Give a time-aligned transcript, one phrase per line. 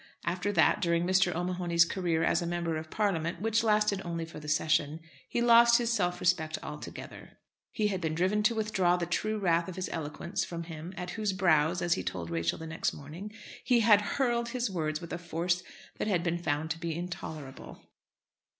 [0.25, 1.35] After that, during Mr.
[1.35, 5.77] O'Mahony's career as a Member of Parliament, which lasted only for the session, he lost
[5.77, 7.37] his self respect altogether.
[7.71, 11.11] He had been driven to withdraw the true wrath of his eloquence from him "at
[11.11, 13.31] whose brow," as he told Rachel the next morning,
[13.63, 15.61] "he had hurled his words with a force
[15.99, 17.83] that had been found to be intolerable."